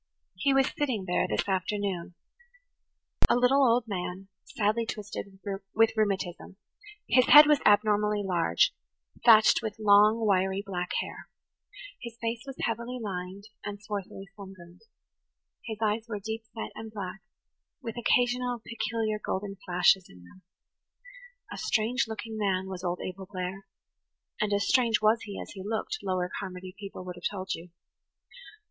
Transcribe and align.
He 0.37 0.51
was 0.51 0.73
sitting 0.75 1.05
there 1.05 1.27
this 1.27 1.47
afternoon–a 1.47 3.35
little 3.35 3.63
old 3.63 3.83
man, 3.87 4.29
sadly 4.45 4.83
twisted 4.87 5.37
with 5.75 5.91
rheumatism; 5.95 6.55
his 7.07 7.27
head 7.27 7.45
was 7.45 7.61
abnormally 7.67 8.23
large, 8.25 8.73
thatched 9.23 9.61
with 9.61 9.77
long, 9.77 10.25
wiry 10.25 10.63
black 10.65 10.89
hair; 11.01 11.29
his 12.01 12.17
face 12.19 12.41
was 12.47 12.55
heavily 12.63 12.97
lined 12.99 13.43
and 13.63 13.79
swarthily 13.79 14.25
sunburned; 14.35 14.81
his 15.65 15.77
eyes 15.83 16.07
were 16.09 16.19
deep 16.19 16.45
set 16.55 16.71
and 16.73 16.91
black, 16.91 17.21
with 17.83 17.95
occasional 17.95 18.59
peculiar 18.65 19.19
golden 19.23 19.55
flashes 19.67 20.07
in 20.09 20.23
them. 20.23 20.41
A 21.53 21.59
strange 21.59 22.07
looking 22.07 22.39
man 22.39 22.67
was 22.67 22.83
old 22.83 23.01
Abel 23.01 23.27
Blair; 23.29 23.67
and 24.39 24.51
as 24.51 24.67
strange 24.67 24.99
was 24.99 25.21
he 25.21 25.39
as 25.39 25.51
he 25.51 25.61
looked, 25.63 25.99
Lower 26.01 26.27
Carmody 26.39 26.73
people 26.79 27.05
would 27.05 27.17
have 27.17 27.29
told 27.31 27.53
you. 27.53 27.69